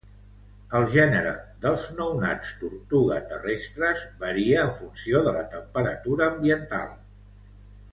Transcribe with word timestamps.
El 0.77 0.85
gènere 0.93 1.33
dels 1.65 1.83
nounats 1.99 2.55
tortuga 2.63 3.19
terrestres 3.33 4.03
varia 4.25 4.65
en 4.69 4.73
funció 4.81 5.23
de 5.29 5.35
la 5.39 5.45
temperatura 5.55 6.31
ambiental. 6.33 6.99